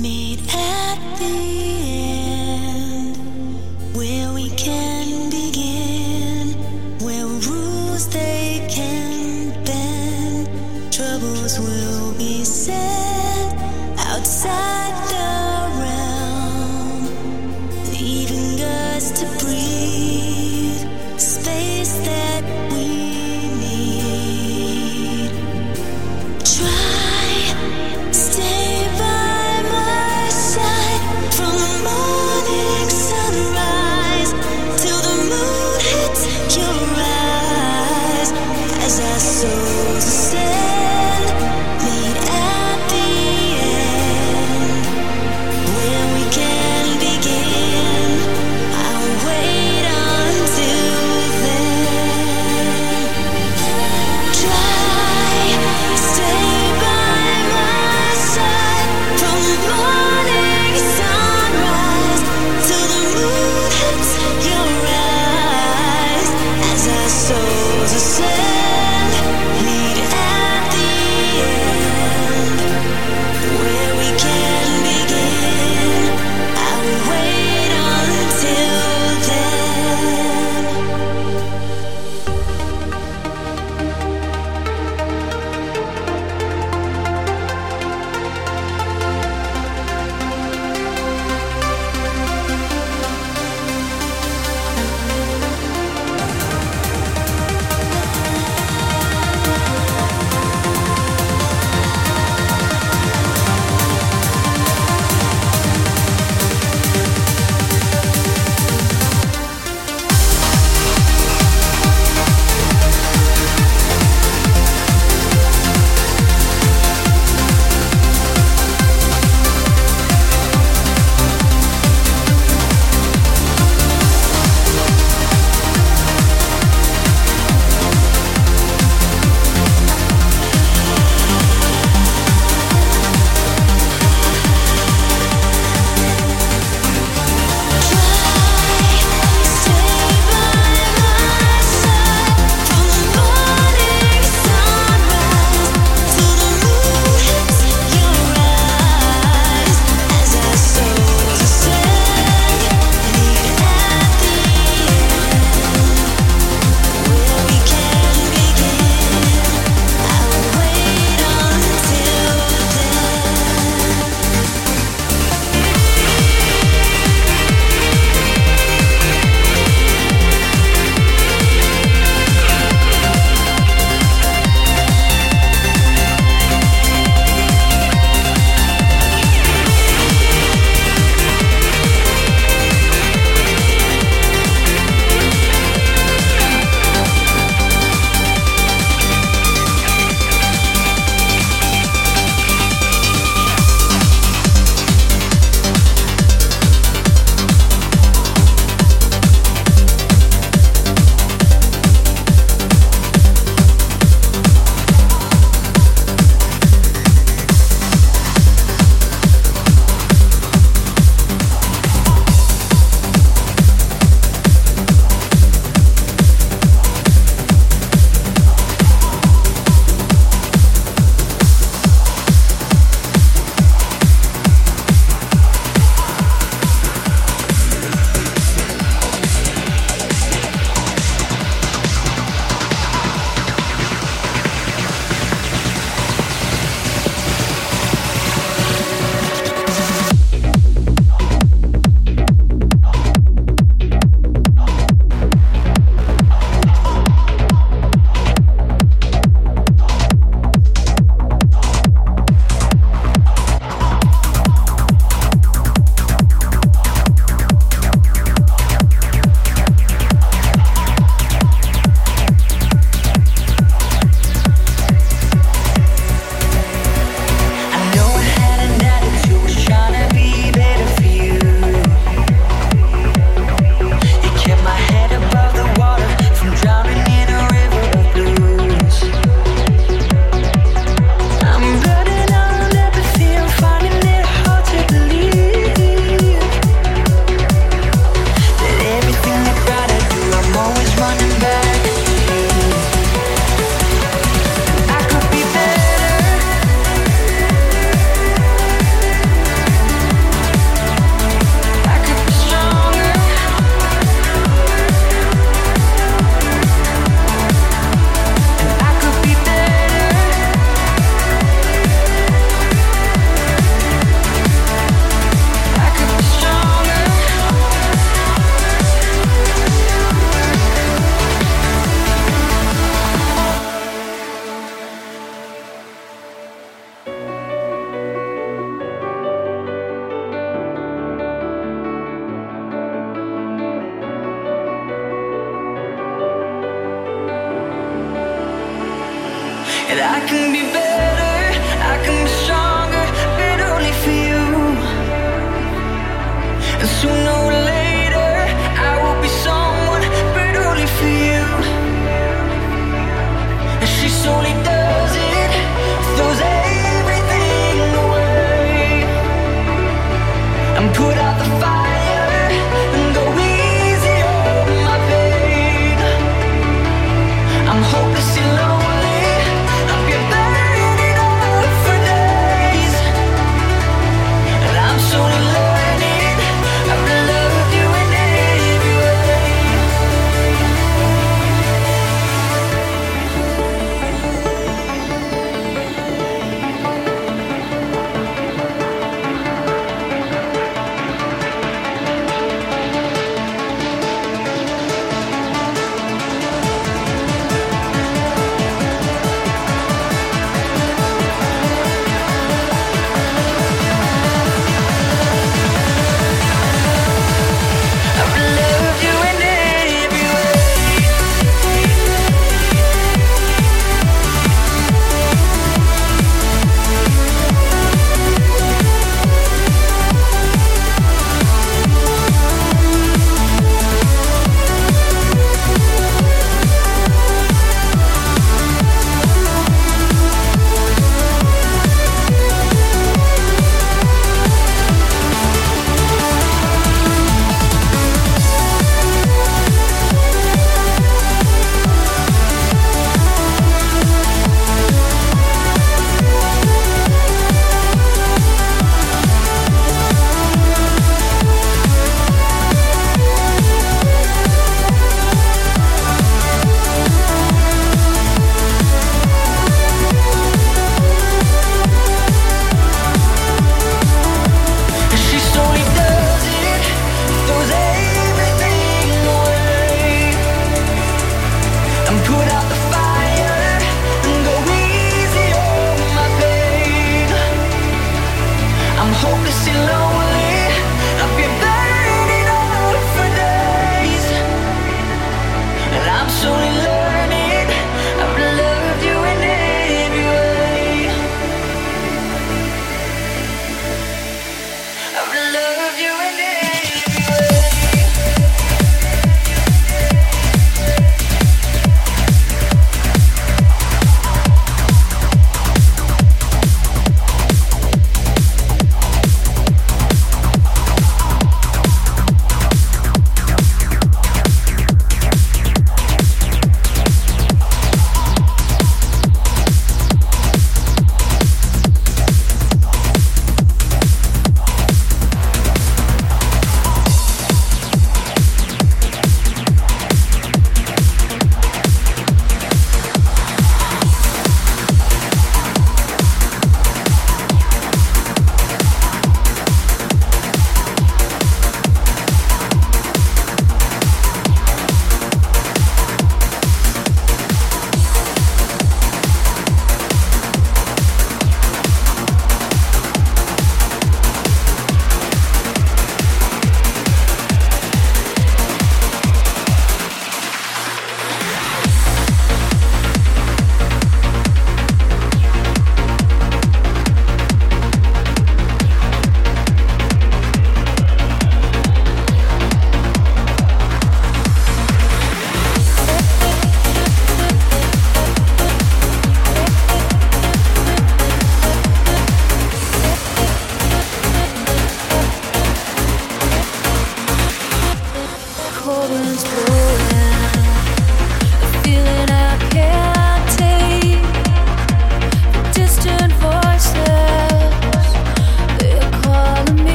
[0.00, 0.21] me.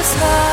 [0.00, 0.49] was high